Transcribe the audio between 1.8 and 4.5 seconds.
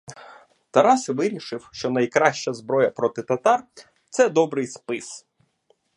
найкраща зброя проти татар— це